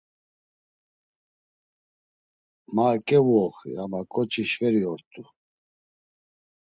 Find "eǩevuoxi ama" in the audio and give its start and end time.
2.95-4.01